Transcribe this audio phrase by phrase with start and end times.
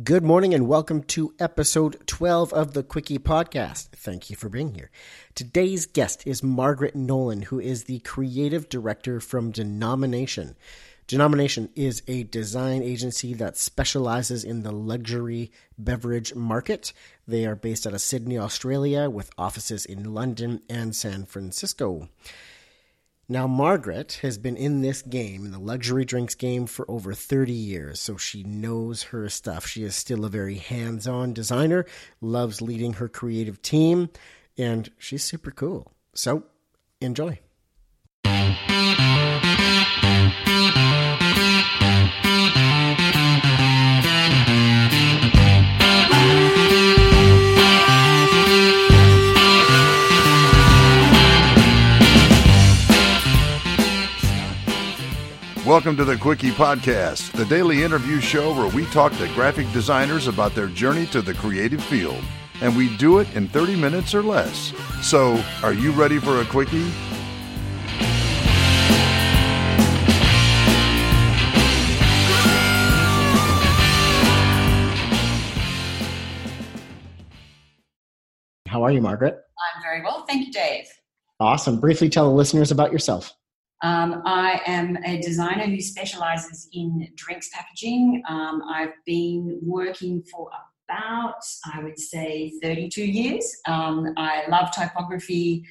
[0.00, 3.88] Good morning and welcome to episode 12 of the Quickie Podcast.
[3.88, 4.90] Thank you for being here.
[5.34, 10.56] Today's guest is Margaret Nolan, who is the creative director from Denomination.
[11.06, 16.94] Denomination is a design agency that specializes in the luxury beverage market.
[17.28, 22.08] They are based out of Sydney, Australia, with offices in London and San Francisco.
[23.28, 27.52] Now, Margaret has been in this game, in the luxury drinks game, for over 30
[27.52, 29.66] years, so she knows her stuff.
[29.66, 31.86] She is still a very hands on designer,
[32.20, 34.10] loves leading her creative team,
[34.58, 35.92] and she's super cool.
[36.14, 36.44] So,
[37.00, 37.38] enjoy.
[55.72, 60.26] Welcome to the Quickie Podcast, the daily interview show where we talk to graphic designers
[60.26, 62.22] about their journey to the creative field.
[62.60, 64.74] And we do it in 30 minutes or less.
[65.00, 66.90] So, are you ready for a Quickie?
[78.66, 79.40] How are you, Margaret?
[79.74, 80.26] I'm very well.
[80.26, 80.84] Thank you, Dave.
[81.40, 81.80] Awesome.
[81.80, 83.32] Briefly tell the listeners about yourself.
[83.82, 88.22] Um, I am a designer who specializes in drinks packaging.
[88.28, 90.48] Um, I've been working for
[90.88, 91.42] about,
[91.74, 93.44] I would say, 32 years.
[93.66, 95.64] Um, I love typography.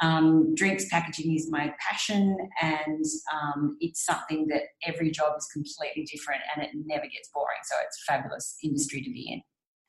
[0.00, 6.04] Um, drinks packaging is my passion, and um, it's something that every job is completely
[6.04, 7.58] different and it never gets boring.
[7.64, 9.42] So it's a fabulous industry to be in.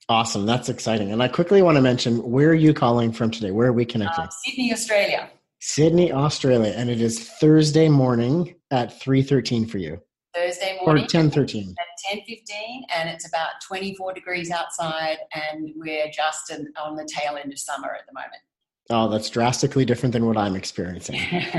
[0.10, 0.46] Awesome.
[0.46, 1.12] That's exciting.
[1.12, 3.52] And I quickly want to mention where are you calling from today?
[3.52, 4.24] Where are we connecting?
[4.24, 5.30] Uh, Sydney, Australia.
[5.60, 10.00] Sydney, Australia, and it is Thursday morning at three thirteen for you.
[10.36, 11.74] Thursday morning or ten thirteen.
[11.80, 16.96] At ten fifteen, and it's about twenty four degrees outside, and we're just in, on
[16.96, 18.42] the tail end of summer at the moment.
[18.90, 21.20] Oh, that's drastically different than what I'm experiencing.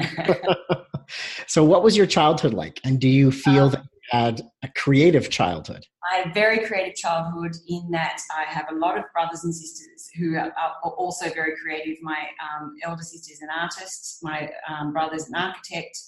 [1.46, 5.30] so, what was your childhood like, and do you feel um, that had a creative
[5.30, 5.84] childhood?
[6.10, 9.54] I had a very creative childhood in that I have a lot of brothers and
[9.54, 10.52] sisters who are,
[10.82, 11.98] also very creative.
[12.02, 15.98] My um, elder sister is an artist, my um, brother's an architect,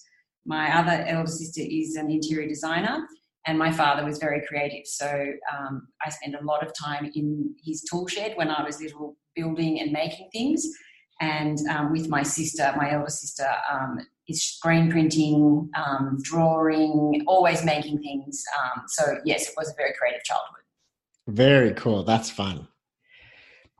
[0.46, 3.06] my other elder sister is an interior designer,
[3.46, 4.86] and my father was very creative.
[4.86, 8.80] So um, I spent a lot of time in his tool shed when I was
[8.80, 10.66] little, building and making things.
[11.20, 13.46] And um, with my sister, my elder sister,
[14.30, 18.42] um, is screen printing, um, drawing, always making things.
[18.58, 20.62] Um, so yes, it was a very creative childhood.
[21.28, 22.02] Very cool.
[22.02, 22.68] That's fun.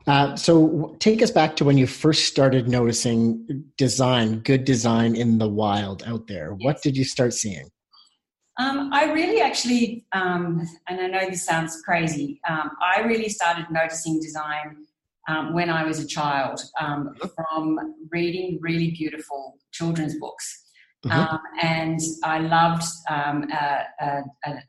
[0.07, 5.37] Uh, so take us back to when you first started noticing design, good design in
[5.37, 6.55] the wild out there.
[6.57, 6.65] Yes.
[6.65, 7.69] What did you start seeing?
[8.57, 13.67] Um, I really actually, um, and I know this sounds crazy, um, I really started
[13.71, 14.85] noticing design
[15.27, 17.77] um, when I was a child um, from
[18.11, 20.63] reading really beautiful children's books.
[21.05, 21.19] Mm-hmm.
[21.19, 24.21] Um, and I loved um, a, a,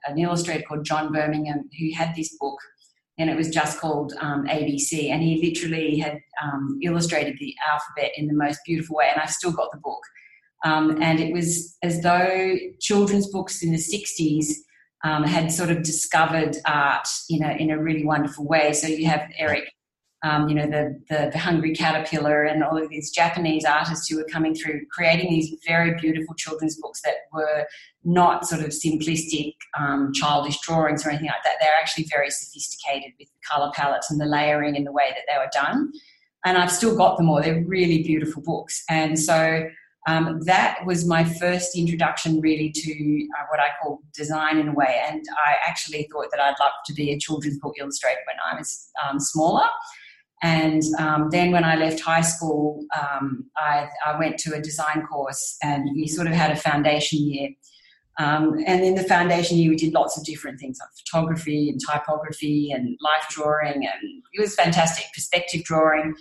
[0.06, 2.58] an illustrator called John Burningham who had this book,
[3.18, 5.10] and it was just called um, ABC.
[5.10, 9.08] And he literally had um, illustrated the alphabet in the most beautiful way.
[9.12, 10.02] And I've still got the book.
[10.64, 14.46] and it was as though children's books in the 60s
[15.04, 18.72] um, had sort of discovered art in a, in a really wonderful way.
[18.72, 19.64] So you have Eric
[20.24, 24.16] um, you know, the, the, the, Hungry Caterpillar and all of these Japanese artists who
[24.16, 27.66] were coming through, creating these very beautiful children's books that were
[28.04, 31.54] not sort of simplistic, um, childish drawings or anything like that.
[31.60, 35.22] They're actually very sophisticated with the color palettes and the layering and the way that
[35.28, 35.92] they were done.
[36.44, 37.42] And I've still got them all.
[37.42, 38.84] They're really beautiful books.
[38.88, 39.64] And so
[40.08, 44.72] um, that was my first introduction really to uh, what I call design in a
[44.72, 45.00] way.
[45.08, 48.58] And I actually thought that I'd love to be a children's book illustrator when I
[48.58, 49.66] was um, smaller.
[50.42, 55.06] And um, then when I left high school, um, I, I, went to a design
[55.06, 57.50] course and we sort of had a foundation year.
[58.18, 61.80] Um, and in the foundation year, we did lots of different things like photography and
[61.88, 63.86] typography and life drawing.
[63.86, 66.14] And it was fantastic, perspective drawing.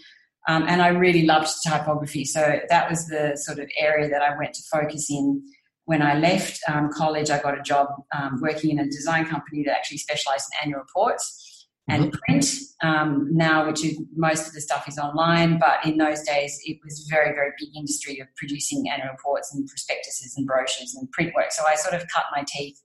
[0.48, 2.24] Um, and I really loved typography.
[2.24, 5.42] So that was the sort of area that I went to focus in.
[5.86, 9.64] When I left um, college, I got a job um, working in a design company
[9.66, 11.51] that actually specialized in annual reports
[11.92, 12.18] and mm-hmm.
[12.26, 12.46] print
[12.84, 15.60] um, now, which is most of the stuff is online.
[15.60, 19.68] But in those days, it was very, very big industry of producing annual reports and
[19.68, 21.52] prospectuses and brochures and print work.
[21.52, 22.82] So I sort of cut my teeth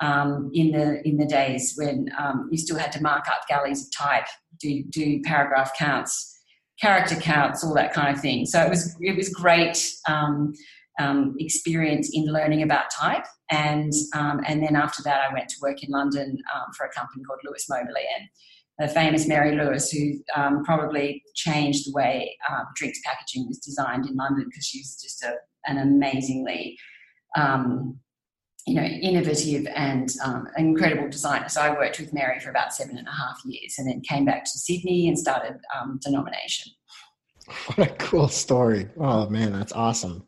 [0.00, 3.82] um, in the in the days when um, you still had to mark up galleys
[3.82, 4.26] of type,
[4.60, 6.38] do do paragraph counts,
[6.80, 8.46] character counts, all that kind of thing.
[8.46, 9.76] So it was it was great
[10.98, 15.48] um, um, experience in learning about type and um, and then after that, I went
[15.48, 18.28] to work in London um, for a company called Lewis Moberly and
[18.78, 24.06] the famous Mary Lewis, who um, probably changed the way uh, drinks packaging was designed
[24.06, 25.34] in London because she's just a,
[25.66, 26.78] an amazingly
[27.36, 27.98] um,
[28.66, 31.48] you know, innovative and um, incredible designer.
[31.48, 34.26] So I worked with Mary for about seven and a half years and then came
[34.26, 36.72] back to Sydney and started um, Denomination.
[37.74, 38.90] What a cool story.
[39.00, 40.27] Oh, man, that's awesome.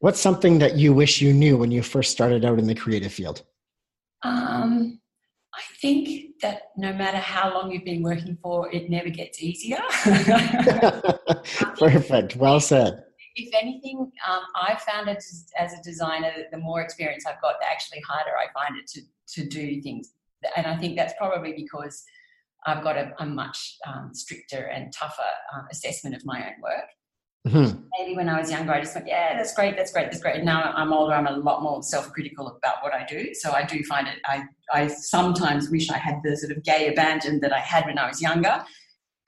[0.00, 3.12] What's something that you wish you knew when you first started out in the creative
[3.12, 3.42] field?
[4.22, 5.00] Um,
[5.54, 9.80] I think that no matter how long you've been working for, it never gets easier.
[11.78, 12.36] Perfect.
[12.36, 13.04] Well said
[13.38, 15.22] if anything, um, I found it
[15.58, 18.86] as a designer that the more experience I've got, the actually harder I find it
[18.88, 19.00] to,
[19.40, 20.12] to do things.
[20.56, 22.04] And I think that's probably because
[22.66, 25.22] I've got a, a much um, stricter and tougher
[25.54, 26.88] um, assessment of my own work.
[27.46, 27.80] Mm-hmm.
[27.98, 30.36] Maybe when I was younger, I just went, yeah, that's great, that's great, that's great.
[30.36, 33.32] And now I'm older, I'm a lot more self-critical about what I do.
[33.34, 36.88] So I do find it, I, I sometimes wish I had the sort of gay
[36.88, 38.64] abandon that I had when I was younger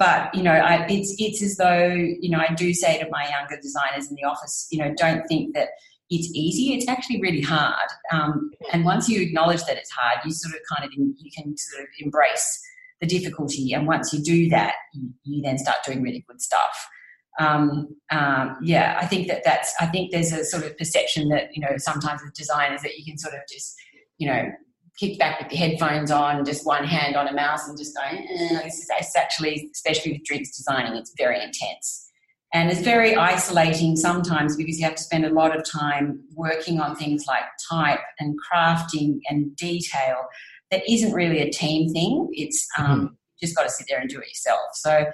[0.00, 3.28] but you know I, it's it's as though you know i do say to my
[3.28, 5.68] younger designers in the office you know don't think that
[6.08, 10.32] it's easy it's actually really hard um, and once you acknowledge that it's hard you
[10.32, 12.60] sort of kind of you can sort of embrace
[13.00, 16.88] the difficulty and once you do that you, you then start doing really good stuff
[17.40, 21.48] um, um, yeah i think that that's i think there's a sort of perception that
[21.54, 23.74] you know sometimes with designers that you can sort of just
[24.18, 24.50] you know
[25.00, 28.18] kicked back with the headphones on, just one hand on a mouse and just going,
[28.18, 32.06] eh, this is it's actually, especially with drinks designing, it's very intense.
[32.52, 36.80] And it's very isolating sometimes because you have to spend a lot of time working
[36.80, 40.16] on things like type and crafting and detail
[40.70, 42.28] that isn't really a team thing.
[42.32, 43.06] It's um, mm-hmm.
[43.40, 44.60] just got to sit there and do it yourself.
[44.74, 45.06] So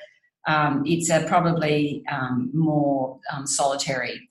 [0.47, 4.29] um, it's a probably um, more um, solitary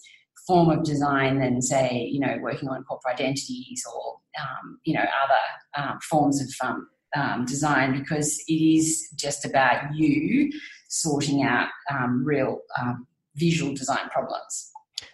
[0.48, 5.02] form of design than say you know working on corporate identities or um, you know
[5.02, 10.52] other um, forms of um, um design because it is just about you
[10.90, 14.72] sorting out um, real um, visual design problems.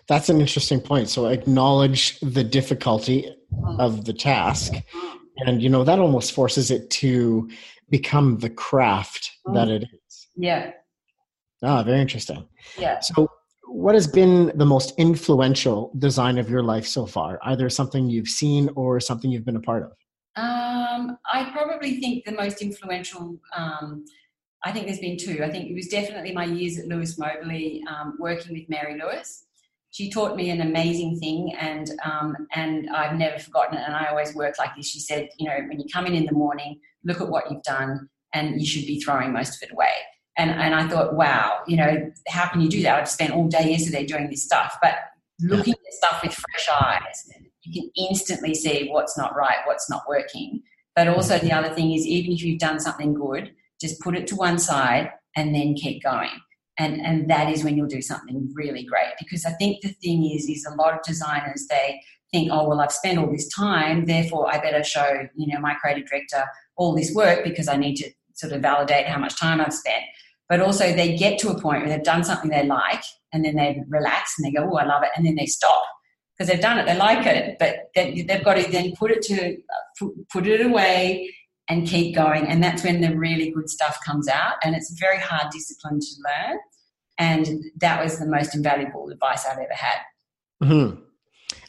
[0.08, 1.10] That's an interesting point.
[1.10, 3.34] So acknowledge the difficulty
[3.80, 4.74] of the task
[5.38, 7.50] and you know that almost forces it to
[7.90, 10.28] become the craft that it is.
[10.36, 10.72] Yeah
[11.64, 12.48] ah very interesting
[12.78, 13.28] yeah so
[13.72, 17.40] what has been the most influential design of your life so far?
[17.44, 19.92] Either something you've seen or something you've been a part of?
[20.36, 24.04] Um, I probably think the most influential, um,
[24.66, 25.44] I think there's been two.
[25.44, 29.46] I think it was definitely my years at Lewis Moberly um, working with Mary Lewis.
[29.92, 33.84] She taught me an amazing thing, and um, and I've never forgotten it.
[33.86, 34.88] And I always work like this.
[34.88, 37.64] She said, you know, when you come in in the morning, look at what you've
[37.64, 39.90] done, and you should be throwing most of it away.
[40.38, 43.00] And, and I thought, wow, you know, how can you do that?
[43.00, 44.78] I've spent all day yesterday doing this stuff.
[44.82, 44.96] But
[45.42, 47.30] looking at stuff with fresh eyes,
[47.64, 50.62] you can instantly see what's not right, what's not working.
[50.96, 54.28] But also, the other thing is, even if you've done something good, just put it
[54.28, 56.30] to one side and then keep going.
[56.78, 59.14] And, and that is when you'll do something really great.
[59.20, 62.02] Because I think the thing is, is a lot of designers, they
[62.32, 65.76] think, oh, well, I've spent all this time, therefore I better show, you know, my
[65.76, 66.44] creative director
[66.78, 68.10] all this work because I need to
[68.42, 70.04] sort of validate how much time I've spent.
[70.50, 73.56] But also, they get to a point where they've done something they like, and then
[73.56, 75.84] they relax and they go, "Oh, I love it," and then they stop
[76.42, 79.58] because they've done it, they like it, but they've got to then put it to
[80.32, 81.32] put it away
[81.70, 84.56] and keep going, and that's when the really good stuff comes out.
[84.64, 86.58] And it's a very hard discipline to learn,
[87.18, 90.00] and that was the most invaluable advice I've ever had.
[90.64, 91.02] Mm-hmm.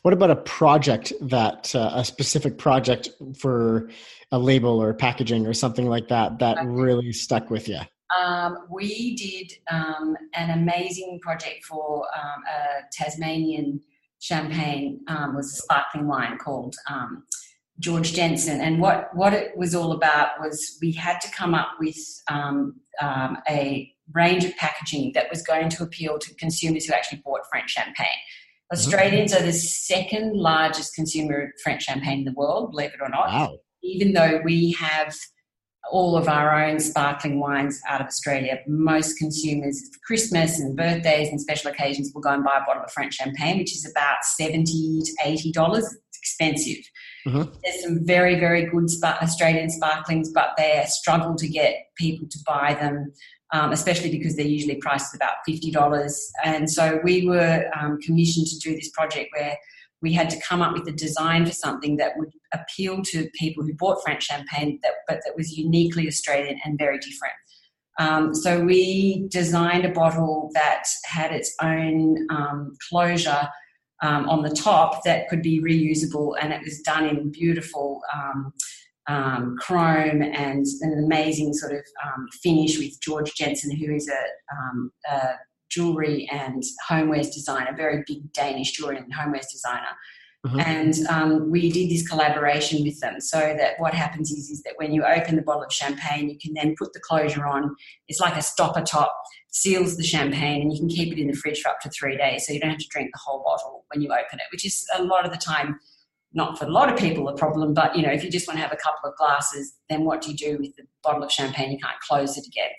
[0.03, 3.91] What about a project that uh, a specific project for
[4.33, 6.67] a label or packaging or something like that that okay.
[6.67, 7.81] really stuck with you?
[8.19, 13.81] Um, we did um, an amazing project for um, a Tasmanian
[14.19, 17.25] champagne, um, was a sparkling wine called um,
[17.79, 18.61] George Jensen.
[18.61, 21.97] And what, what it was all about was we had to come up with
[22.29, 22.81] um,
[23.49, 27.71] a range of packaging that was going to appeal to consumers who actually bought French
[27.71, 28.07] champagne.
[28.73, 33.09] Australians are the second largest consumer of French champagne in the world, believe it or
[33.09, 33.29] not.
[33.29, 33.59] Wow.
[33.83, 35.15] Even though we have
[35.91, 41.29] all of our own sparkling wines out of Australia, most consumers for Christmas and birthdays
[41.29, 44.25] and special occasions will go and buy a bottle of French champagne, which is about
[44.25, 45.85] seventy to eighty dollars.
[45.85, 46.85] It's expensive.
[47.27, 47.53] Mm-hmm.
[47.63, 52.75] There's some very, very good Australian sparklings, but they struggle to get people to buy
[52.75, 53.13] them
[53.53, 56.11] um, especially because they're usually priced at about $50.
[56.43, 59.57] And so we were um, commissioned to do this project where
[60.03, 63.63] we had to come up with a design for something that would appeal to people
[63.63, 67.35] who bought French champagne, that, but that was uniquely Australian and very different.
[67.99, 73.49] Um, so we designed a bottle that had its own um, closure
[74.03, 78.53] um, on the top that could be reusable, and it was done in beautiful um,
[79.09, 85.13] um, chrome and an amazing sort of um, finish with George Jensen, who is a,
[85.13, 85.35] a
[85.73, 89.97] jewelry and homewares designer, very big Danish jewelry and homewares designer.
[90.47, 90.61] Mm-hmm.
[90.61, 94.75] And um, we did this collaboration with them so that what happens is, is that
[94.77, 97.77] when you open the bottle of champagne, you can then put the closure on.
[98.09, 99.17] It's like a stopper top,
[99.53, 102.17] seals the champagne, and you can keep it in the fridge for up to three
[102.17, 102.47] days.
[102.47, 104.85] So you don't have to drink the whole bottle when you open it, which is
[104.99, 105.79] a lot of the time
[106.35, 108.57] not for a lot of people a problem, but you know, if you just want
[108.59, 111.31] to have a couple of glasses, then what do you do with the bottle of
[111.31, 111.71] champagne?
[111.71, 112.71] You can't close it again.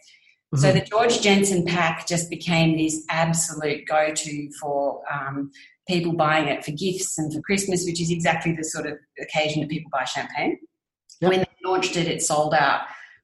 [0.53, 0.62] Mm-hmm.
[0.62, 5.51] So the George Jensen pack just became this absolute go-to for um,
[5.88, 9.62] people buying it for gifts and for Christmas, which is exactly the sort of occasion
[9.62, 10.60] that people buy champagne.
[11.22, 11.31] Yep.
[11.31, 12.81] When they launched it, it sold out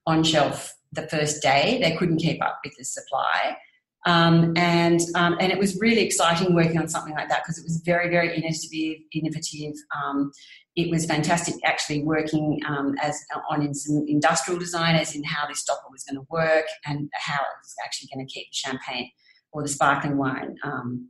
[0.08, 1.80] on shelf the first day.
[1.84, 3.58] They couldn't keep up with the supply.
[4.06, 7.64] Um, and um, and it was really exciting working on something like that because it
[7.64, 9.02] was very very innovative.
[9.14, 9.74] Innovative.
[9.96, 10.32] Um,
[10.80, 13.20] it was fantastic actually working um, as
[13.50, 17.10] on in some industrial design, as in how this stopper was going to work and
[17.14, 19.10] how it was actually going to keep the champagne
[19.52, 20.56] or the sparkling wine.
[20.64, 21.10] Um,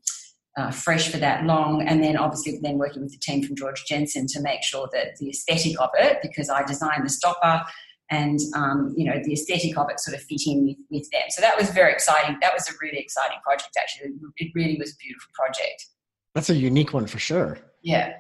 [0.58, 3.86] uh, fresh for that long, and then obviously then working with the team from George
[3.88, 7.64] Jensen to make sure that the aesthetic of it, because I designed the stopper,
[8.10, 11.22] and um, you know the aesthetic of it sort of fit in with, with them.
[11.30, 12.38] So that was very exciting.
[12.42, 13.78] That was a really exciting project.
[13.80, 15.86] Actually, it really was a beautiful project.
[16.34, 17.60] That's a unique one for sure.
[17.84, 18.14] Yeah.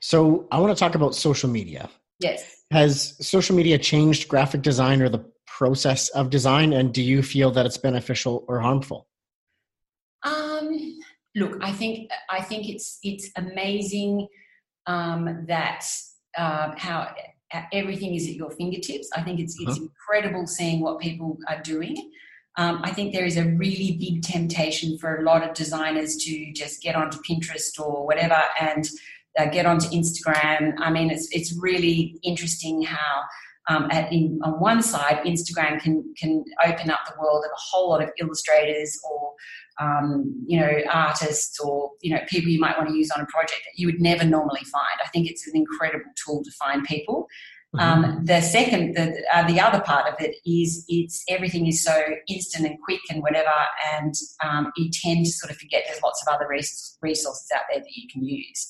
[0.00, 1.88] So I want to talk about social media.
[2.20, 2.62] Yes.
[2.70, 7.50] Has social media changed graphic design or the process of design, and do you feel
[7.52, 9.08] that it's beneficial or harmful?
[10.22, 10.98] Um,
[11.34, 14.28] look, I think I think it's it's amazing
[14.86, 15.84] um, that
[16.36, 17.14] uh, how
[17.72, 19.08] everything is at your fingertips.
[19.14, 19.86] I think it's it's uh-huh.
[19.86, 21.96] incredible seeing what people are doing.
[22.56, 26.52] Um, I think there is a really big temptation for a lot of designers to
[26.52, 28.88] just get onto Pinterest or whatever and
[29.38, 30.74] uh, get onto Instagram.
[30.78, 33.22] I mean, it's it's really interesting how.
[33.70, 37.60] Um, at, in, on one side, Instagram can can open up the world of a
[37.70, 39.34] whole lot of illustrators or
[39.80, 43.26] um, you know, artists or, you know, people you might want to use on a
[43.26, 44.98] project that you would never normally find.
[45.04, 47.28] I think it's an incredible tool to find people.
[47.76, 48.04] Mm-hmm.
[48.04, 52.02] Um, the second, the, uh, the other part of it is it's everything is so
[52.26, 53.52] instant and quick and whatever,
[53.94, 57.80] and um, you tend to sort of forget there's lots of other resources out there
[57.80, 58.68] that you can use.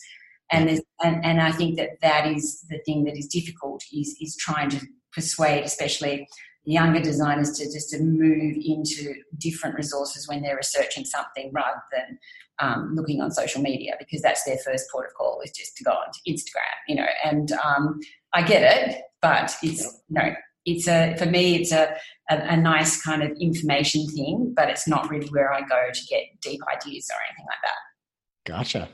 [0.51, 4.37] And, and, and I think that that is the thing that is difficult is, is
[4.37, 4.81] trying to
[5.13, 6.27] persuade, especially
[6.65, 12.19] younger designers to just to move into different resources when they're researching something rather than
[12.61, 15.85] um, looking on social media because that's their first port of call is just to
[15.85, 17.07] go onto Instagram, you know.
[17.25, 18.01] And um,
[18.35, 20.35] I get it, but it's you know
[20.67, 21.95] it's a for me it's a,
[22.31, 26.07] a, a nice kind of information thing, but it's not really where I go to
[26.07, 28.53] get deep ideas or anything like that.
[28.53, 28.89] Gotcha.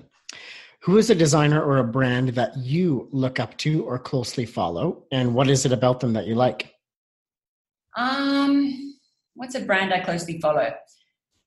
[0.85, 5.05] Who is a designer or a brand that you look up to or closely follow,
[5.11, 6.75] and what is it about them that you like?
[7.97, 8.95] Um,
[9.33, 10.75] what's a brand I closely follow?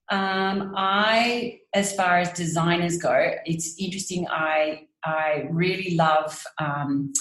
[0.10, 4.26] Um, I, as far as designers go, it's interesting.
[4.28, 7.14] I I really love um,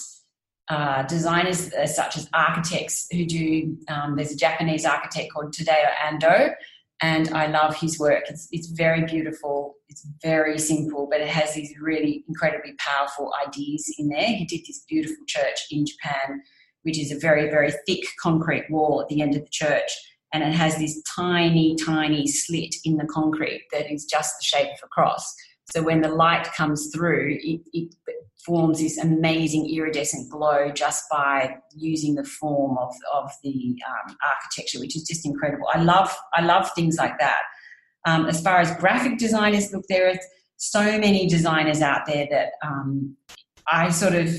[0.68, 3.76] uh, designers such as architects who do.
[3.88, 6.54] Um, there's a Japanese architect called Tadao Ando,
[7.02, 8.24] and I love his work.
[8.28, 9.74] It's it's very beautiful.
[9.88, 14.28] It's very simple, but it has these really incredibly powerful ideas in there.
[14.28, 16.42] He did this beautiful church in Japan
[16.86, 19.90] which is a very, very thick concrete wall at the end of the church.
[20.32, 24.68] And it has this tiny, tiny slit in the concrete that is just the shape
[24.68, 25.34] of a cross.
[25.72, 27.92] So when the light comes through, it, it
[28.46, 34.78] forms this amazing iridescent glow just by using the form of, of the um, architecture,
[34.78, 35.66] which is just incredible.
[35.74, 37.40] I love I love things like that.
[38.06, 40.18] Um, as far as graphic designers, look, there are
[40.56, 43.16] so many designers out there that um,
[43.70, 44.30] I sort of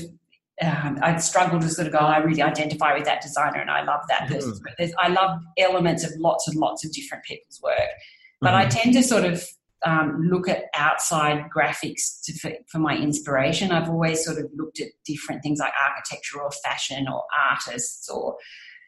[0.62, 3.84] um, I'd struggle to sort of go, I really identify with that designer and I
[3.84, 4.84] love that mm-hmm.
[4.98, 7.78] I love elements of lots and lots of different people's work.
[8.40, 8.66] But mm-hmm.
[8.66, 9.44] I tend to sort of
[9.84, 13.70] um, look at outside graphics to, for, for, my inspiration.
[13.70, 18.36] I've always sort of looked at different things like architecture or fashion or artists or,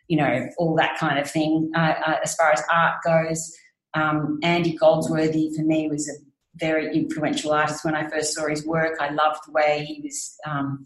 [0.08, 1.70] you know, all that kind of thing.
[1.76, 3.54] Uh, uh, as far as art goes,
[3.94, 6.14] um, Andy Goldsworthy for me was a
[6.56, 8.96] very influential artist when I first saw his work.
[9.00, 10.84] I loved the way he was um,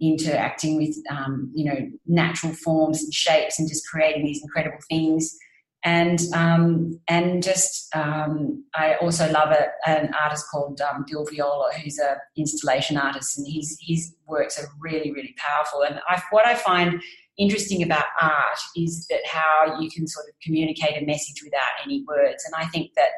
[0.00, 5.36] interacting with um, you know natural forms and shapes and just creating these incredible things
[5.84, 11.72] and um, and just um, I also love a, an artist called um, Bill Viola
[11.82, 16.46] who's a installation artist and his his works are really really powerful and I, what
[16.46, 17.02] I find
[17.38, 22.04] interesting about art is that how you can sort of communicate a message without any
[22.06, 23.10] words and I think that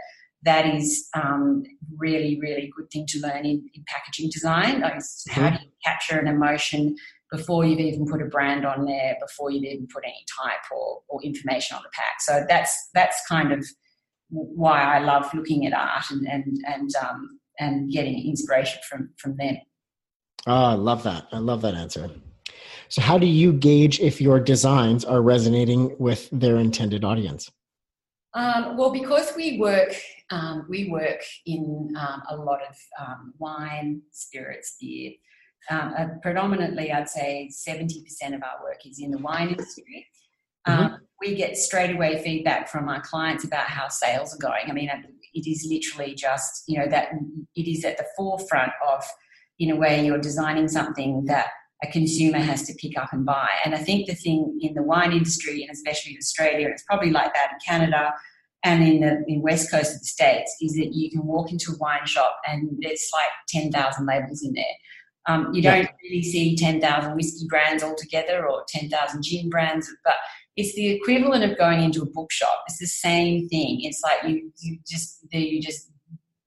[0.45, 1.65] that is um,
[1.97, 4.81] really, really good thing to learn in, in packaging design.
[4.81, 5.41] Like mm-hmm.
[5.41, 6.97] How do you capture an emotion
[7.35, 11.01] before you've even put a brand on there, before you've even put any type or,
[11.09, 12.21] or information on the pack.
[12.21, 13.67] So that's that's kind of
[14.29, 19.37] why I love looking at art and and and um, and getting inspiration from from
[19.37, 19.57] them.
[20.47, 21.27] Oh, I love that.
[21.33, 22.11] I love that answer.
[22.89, 27.51] So, how do you gauge if your designs are resonating with their intended audience?
[28.35, 29.95] Um, well, because we work,
[30.31, 35.13] um, we work in um, a lot of um, wine, spirits, beer.
[35.71, 40.07] Um, uh, predominantly, I'd say seventy percent of our work is in the wine industry.
[40.67, 40.95] Um, mm-hmm.
[41.21, 44.69] We get straight away feedback from our clients about how sales are going.
[44.69, 44.91] I mean,
[45.33, 47.11] it is literally just you know that
[47.55, 49.05] it is at the forefront of,
[49.59, 51.49] in a way, you're designing something that
[51.83, 53.49] a consumer has to pick up and buy.
[53.65, 57.11] And I think the thing in the wine industry, and especially in Australia, it's probably
[57.11, 58.13] like that in Canada
[58.63, 61.73] and in the in west coast of the states, is that you can walk into
[61.73, 64.65] a wine shop and there's like ten thousand labels in there.
[65.27, 69.91] Um, you don't really see ten thousand whiskey brands altogether or ten thousand gin brands,
[70.05, 70.15] but
[70.57, 72.65] it's the equivalent of going into a bookshop.
[72.69, 73.81] It's the same thing.
[73.83, 75.91] It's like you you just you just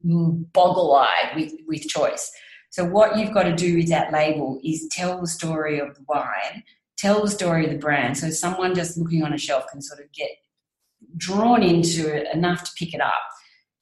[0.04, 2.32] boggle eyed with with choice.
[2.70, 6.04] So what you've got to do with that label is tell the story of the
[6.08, 6.64] wine,
[6.98, 8.18] tell the story of the brand.
[8.18, 10.30] So someone just looking on a shelf can sort of get
[11.16, 13.14] drawn into it enough to pick it up.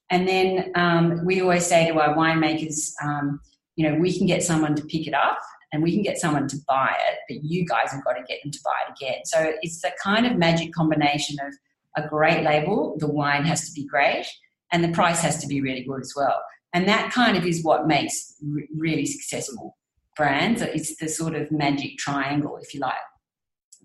[0.09, 3.41] And then um, we always say to our winemakers, um,
[3.75, 5.39] you know, we can get someone to pick it up
[5.71, 8.41] and we can get someone to buy it, but you guys have got to get
[8.43, 9.25] them to buy it again.
[9.25, 11.53] So it's the kind of magic combination of
[11.97, 14.25] a great label, the wine has to be great,
[14.71, 16.41] and the price has to be really good as well.
[16.73, 18.35] And that kind of is what makes
[18.77, 19.77] really successful
[20.17, 20.61] brands.
[20.61, 22.93] It's the sort of magic triangle, if you like.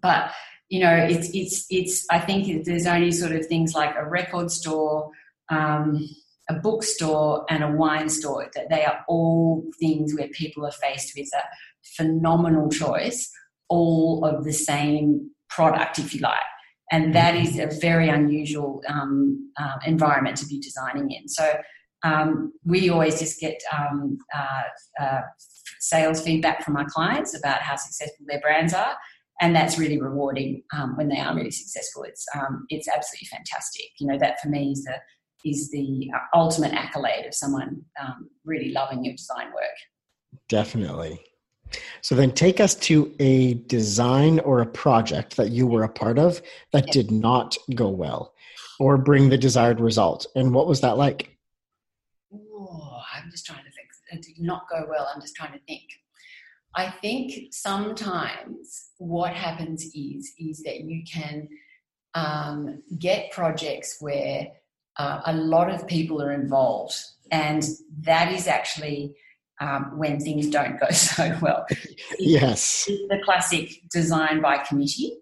[0.03, 0.33] But
[0.69, 2.07] you know, it's it's it's.
[2.11, 5.11] I think there's only sort of things like a record store,
[5.51, 6.09] um,
[6.49, 11.13] a bookstore, and a wine store that they are all things where people are faced
[11.17, 11.43] with a
[11.97, 13.31] phenomenal choice,
[13.69, 16.39] all of the same product, if you like.
[16.93, 21.29] And that is a very unusual um, uh, environment to be designing in.
[21.29, 21.61] So
[22.03, 25.21] um, we always just get um, uh, uh,
[25.79, 28.97] sales feedback from our clients about how successful their brands are,
[29.41, 32.03] and that's really rewarding um, when they are really successful.
[32.05, 33.87] It's um, it's absolutely fantastic.
[33.99, 34.97] You know that for me is the
[35.45, 39.77] is the ultimate accolade of someone um, really loving your design work.
[40.49, 41.21] Definitely.
[42.03, 46.19] So then take us to a design or a project that you were a part
[46.19, 48.35] of that did not go well
[48.81, 50.27] or bring the desired result.
[50.35, 51.37] And what was that like?
[52.33, 53.77] Oh, I'm just trying to think.
[54.13, 55.09] It did not go well.
[55.15, 55.83] I'm just trying to think.
[56.75, 61.49] I think sometimes what happens is is that you can
[62.15, 64.49] um, get projects where
[64.99, 66.95] uh, a lot of people are involved,
[67.31, 67.65] and
[68.03, 69.15] that is actually
[69.61, 71.67] um, when things don't go so well.
[72.19, 75.17] yes, the classic design by committee.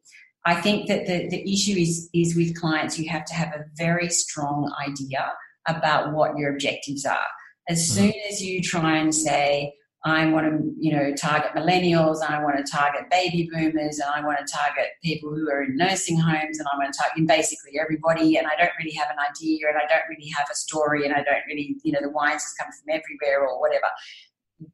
[0.46, 2.98] I think that the, the issue is is with clients.
[2.98, 5.32] You have to have a very strong idea
[5.66, 7.26] about what your objectives are.
[7.68, 8.06] As mm-hmm.
[8.06, 12.42] soon as you try and say, I want to, you know, target millennials, and I
[12.42, 16.18] want to target baby boomers, and I want to target people who are in nursing
[16.18, 19.66] homes, and I want to target basically everybody, and I don't really have an idea,
[19.68, 22.42] and I don't really have a story, and I don't really, you know, the wines
[22.44, 23.86] just come from everywhere or whatever.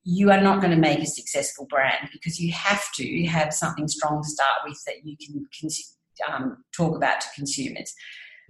[0.03, 3.89] You are not going to make a successful brand because you have to have something
[3.89, 5.71] strong to start with that you can
[6.29, 7.95] um, talk about to consumers.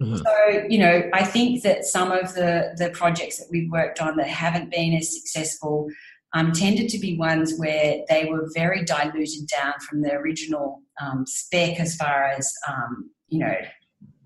[0.01, 0.17] Mm-hmm.
[0.17, 4.17] So, you know, I think that some of the, the projects that we've worked on
[4.17, 5.87] that haven't been as successful
[6.35, 11.25] um, tended to be ones where they were very diluted down from the original um,
[11.25, 13.55] spec as far as, um, you know,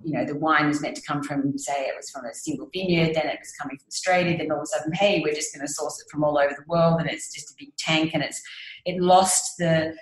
[0.04, 2.67] you know, the wine was meant to come from, say, it was from a single
[2.74, 5.54] vineyard, then it was coming from Australia, then all of a sudden, hey, we're just
[5.54, 8.12] going to source it from all over the world, and it's just a big tank,
[8.13, 8.41] and it's
[8.86, 9.93] it lost the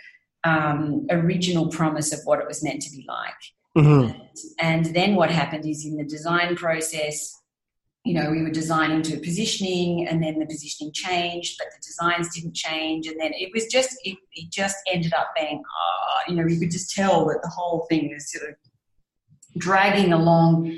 [0.43, 3.33] um, original promise of what it was meant to be like.
[3.77, 4.21] Mm-hmm.
[4.61, 7.36] And, and then what happened is in the design process,
[8.07, 12.33] you know, we were designing to positioning and then the positioning changed, but the designs
[12.33, 13.05] didn't change.
[13.05, 16.57] And then it was just, it, it just ended up being, oh, you know, you
[16.57, 18.55] could just tell that the whole thing was sort of
[19.57, 20.73] dragging along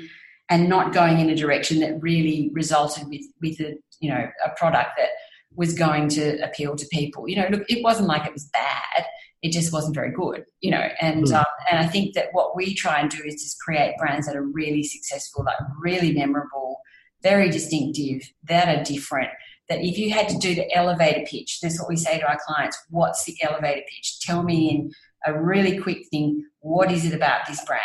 [0.48, 4.50] and not going in a direction that really resulted with, with a, you know, a
[4.56, 5.10] product that
[5.54, 7.28] was going to appeal to people.
[7.28, 9.04] You know, look, it wasn't like it was bad
[9.42, 10.86] it just wasn't very good, you know.
[11.00, 11.34] And mm.
[11.34, 14.36] um, and I think that what we try and do is just create brands that
[14.36, 16.69] are really successful, like really memorable,
[17.22, 19.30] very distinctive, that are different.
[19.68, 22.38] That if you had to do the elevator pitch, that's what we say to our
[22.44, 22.78] clients.
[22.90, 24.20] What's the elevator pitch?
[24.20, 24.92] Tell me in
[25.26, 26.44] a really quick thing.
[26.60, 27.82] What is it about this brand?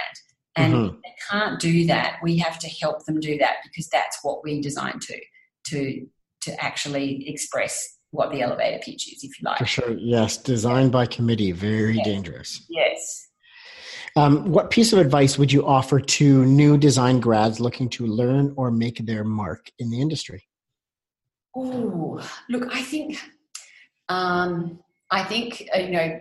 [0.56, 0.96] And mm-hmm.
[1.04, 4.62] it can't do that, we have to help them do that because that's what we
[4.62, 5.20] designed to
[5.68, 6.08] to
[6.42, 9.58] to actually express what the elevator pitch is, if you like.
[9.58, 10.38] For sure, yes.
[10.38, 12.06] Designed by committee, very yes.
[12.06, 12.66] dangerous.
[12.70, 13.28] Yes.
[14.18, 18.54] Um, what piece of advice would you offer to new design grads looking to learn
[18.56, 20.48] or make their mark in the industry?
[21.54, 23.20] Oh, look, I think,
[24.08, 24.80] um,
[25.12, 26.20] I think uh, you know,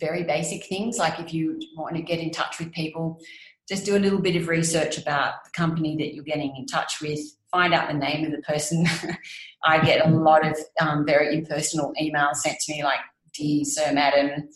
[0.00, 3.20] very basic things like if you want to get in touch with people,
[3.68, 7.00] just do a little bit of research about the company that you're getting in touch
[7.00, 7.20] with.
[7.52, 8.86] Find out the name of the person.
[9.64, 13.00] I get a lot of um, very impersonal emails sent to me, like
[13.34, 14.48] "Dear Sir, Madam."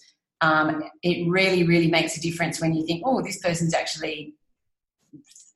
[0.43, 4.35] Um, it really, really makes a difference when you think, "Oh, this person's actually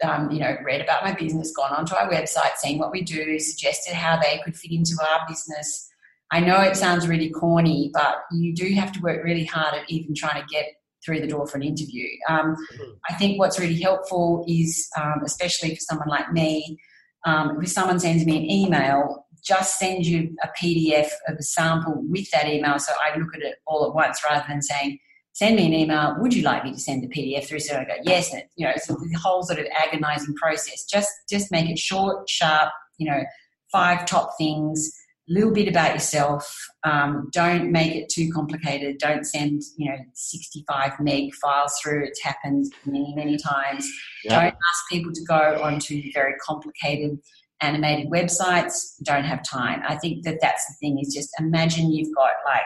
[0.02, 3.38] um, you know, read about my business, gone onto our website, seen what we do,
[3.38, 5.88] suggested how they could fit into our business.
[6.30, 9.88] I know it sounds really corny, but you do have to work really hard at
[9.88, 10.66] even trying to get
[11.04, 12.08] through the door for an interview.
[12.28, 12.90] Um, mm-hmm.
[13.08, 16.78] I think what's really helpful is, um, especially for someone like me,
[17.24, 22.02] um, if someone sends me an email, just send you a PDF of a sample
[22.08, 24.98] with that email so I look at it all at once rather than saying,
[25.32, 26.16] send me an email.
[26.18, 27.60] Would you like me to send the PDF through?
[27.60, 28.32] So I go, yes.
[28.32, 30.84] And, you know, it's the whole sort of agonizing process.
[30.84, 33.22] Just, just make it short, sharp, you know,
[33.70, 34.90] five top things,
[35.28, 36.50] a little bit about yourself.
[36.84, 38.98] Um, don't make it too complicated.
[38.98, 42.04] Don't send, you know, 65 meg files through.
[42.06, 43.88] It's happened many, many times.
[44.24, 44.40] Yeah.
[44.40, 47.18] Don't ask people to go onto very complicated
[47.60, 48.94] animated websites.
[49.02, 49.82] Don't have time.
[49.86, 52.62] I think that that's the thing is just imagine you've got like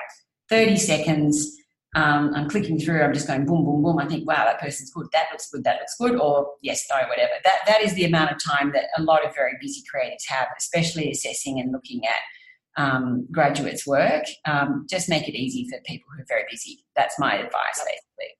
[0.48, 1.56] 30 seconds
[1.96, 3.98] um, I'm clicking through, I'm just going boom, boom, boom.
[3.98, 6.96] I think, wow, that person's good, that looks good, that looks good, or yes, no,
[7.08, 7.32] whatever.
[7.42, 10.46] That, that is the amount of time that a lot of very busy creatives have,
[10.56, 14.24] especially assessing and looking at um, graduates' work.
[14.46, 16.84] Um, just make it easy for people who are very busy.
[16.94, 18.36] That's my advice, basically.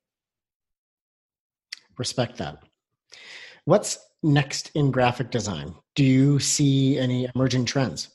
[1.99, 2.63] Respect that.
[3.65, 5.75] What's next in graphic design?
[5.95, 8.09] Do you see any emerging trends?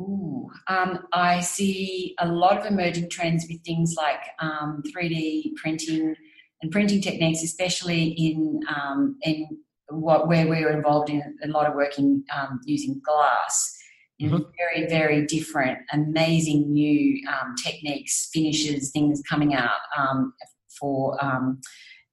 [0.00, 6.14] Ooh, um, I see a lot of emerging trends with things like um, 3D printing
[6.60, 9.48] and printing techniques, especially in um, in
[9.88, 13.78] what where we are involved in a lot of working um, using glass.
[14.20, 14.38] Mm-hmm.
[14.56, 20.32] Very, very different, amazing new um, techniques, finishes, things coming out um,
[20.78, 21.22] for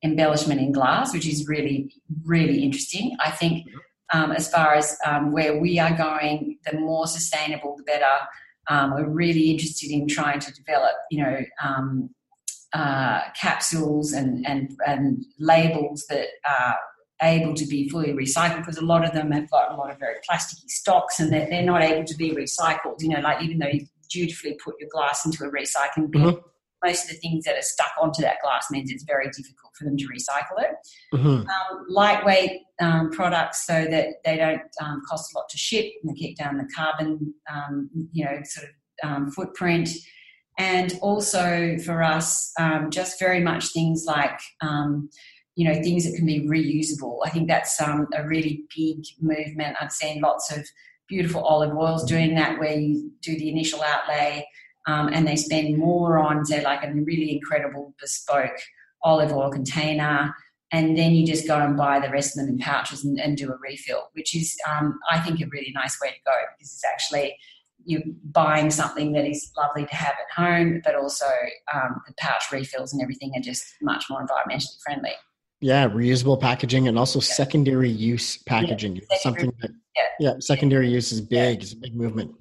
[0.03, 1.93] embellishment in glass, which is really,
[2.25, 3.15] really interesting.
[3.23, 3.67] I think
[4.13, 8.05] um, as far as um, where we are going, the more sustainable, the better.
[8.69, 12.09] Um, we're really interested in trying to develop, you know, um,
[12.73, 16.77] uh, capsules and, and, and labels that are
[17.21, 19.99] able to be fully recycled because a lot of them have got a lot of
[19.99, 22.95] very plasticky stocks and they're, they're not able to be recycled.
[22.99, 26.39] You know, like even though you dutifully put your glass into a recycling bin, mm-hmm
[26.83, 29.85] most of the things that are stuck onto that glass means it's very difficult for
[29.85, 30.71] them to recycle it.
[31.13, 31.27] Mm-hmm.
[31.27, 36.11] Um, lightweight um, products so that they don't um, cost a lot to ship and
[36.11, 39.89] they keep down the carbon, um, you know, sort of um, footprint.
[40.57, 44.39] And also for us, um, just very much things like,
[45.55, 47.19] you know, things that can be reusable.
[47.25, 49.77] I think that's a really big movement.
[49.79, 50.65] I've seen lots of
[51.07, 54.45] beautiful olive oils doing that where you do the initial outlay
[54.89, 58.57] um, and they spend more on, say, like a really incredible bespoke
[59.03, 60.33] olive oil container.
[60.71, 63.37] And then you just go and buy the rest of them in pouches and, and
[63.37, 66.73] do a refill, which is, um, I think, a really nice way to go because
[66.73, 67.35] it's actually
[67.85, 71.25] you're buying something that is lovely to have at home, but also
[71.73, 75.13] um, the pouch refills and everything are just much more environmentally friendly.
[75.61, 77.33] Yeah, reusable packaging and also yeah.
[77.33, 78.97] secondary use packaging.
[78.97, 80.03] Yeah, something that yeah.
[80.19, 80.33] yeah.
[80.39, 81.63] secondary use is big.
[81.63, 82.31] It's a big movement.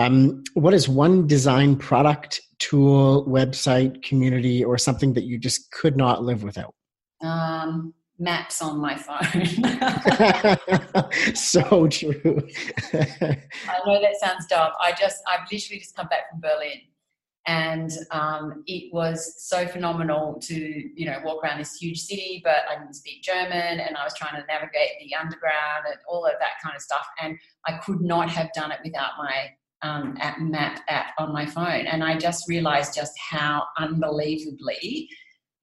[0.00, 5.96] Um, what is one design product, tool, website, community, or something that you just could
[5.96, 6.74] not live without?
[7.22, 9.44] Um, maps on my phone.
[11.34, 12.48] so true.
[12.94, 14.72] I know that sounds dumb.
[14.80, 16.80] I just, I've literally just come back from Berlin
[17.46, 22.58] and um, it was so phenomenal to you know walk around this huge city but
[22.70, 26.32] i didn't speak german and i was trying to navigate the underground and all of
[26.38, 29.48] that kind of stuff and i could not have done it without my
[29.82, 35.08] um, app, map app on my phone, and I just realised just how unbelievably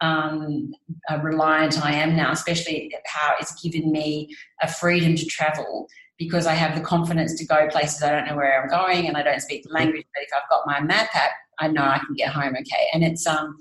[0.01, 0.71] um,
[1.09, 4.29] uh, reliant I am now, especially how it's given me
[4.61, 8.35] a freedom to travel because I have the confidence to go places I don't know
[8.35, 10.05] where I'm going and I don't speak the language.
[10.13, 12.87] But if I've got my map app, I know I can get home okay.
[12.93, 13.55] And it's um,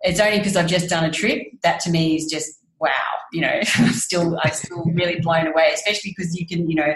[0.00, 2.90] it's only because I've just done a trip that to me is just wow.
[3.32, 3.60] You know,
[3.92, 6.94] still I'm still really blown away, especially because you can you know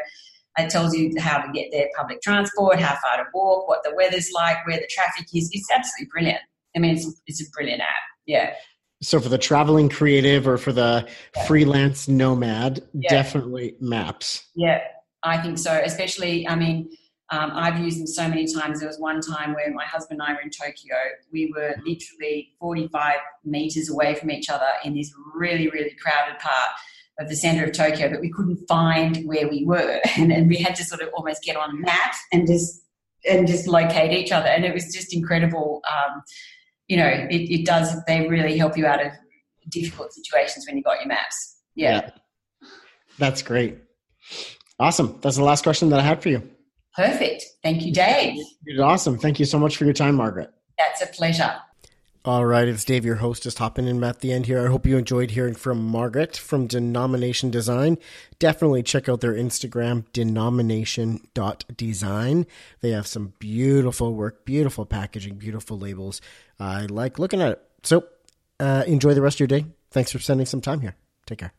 [0.59, 3.93] it tells you how to get there, public transport, how far to walk, what the
[3.97, 5.51] weather's like, where the traffic is.
[5.53, 6.41] It's absolutely brilliant.
[6.77, 7.89] I mean, it's, it's a brilliant app.
[8.27, 8.55] Yeah.
[9.03, 11.45] So for the traveling creative or for the Yeah.
[11.47, 13.11] freelance nomad, Yeah.
[13.11, 14.45] definitely maps.
[14.55, 14.81] Yeah,
[15.23, 15.73] I think so.
[15.85, 16.89] Especially, I mean,
[17.31, 18.81] um, I've used them so many times.
[18.81, 20.97] There was one time where my husband and I were in Tokyo.
[21.33, 26.71] We were literally 45 meters away from each other in this really, really crowded part
[27.19, 30.01] of the center of Tokyo, but we couldn't find where we were.
[30.17, 32.83] And, and we had to sort of almost get on a map and just
[33.29, 34.49] and just locate each other.
[34.49, 35.83] And it was just incredible.
[35.91, 36.23] Um,
[36.89, 39.13] you know, it, it does, they really help you out of
[39.71, 41.57] difficult situations when you got your maps.
[41.75, 42.11] yeah.
[43.19, 43.79] That's great.
[44.81, 45.19] Awesome.
[45.23, 46.43] That's the last question that I had for you.
[46.97, 47.45] Perfect.
[47.63, 48.35] Thank you, Dave.
[48.37, 49.19] You did awesome.
[49.19, 50.51] Thank you so much for your time, Margaret.
[50.77, 51.55] That's a pleasure.
[52.27, 54.65] All right, it's Dave, your host, just hopping in at the end here.
[54.65, 57.99] I hope you enjoyed hearing from Margaret from Denomination Design.
[58.39, 62.47] Definitely check out their Instagram, denomination.design.
[62.81, 66.23] They have some beautiful work, beautiful packaging, beautiful labels.
[66.59, 67.63] I like looking at it.
[67.83, 68.07] So
[68.59, 69.67] uh, enjoy the rest of your day.
[69.91, 70.97] Thanks for spending some time here.
[71.27, 71.53] Take care.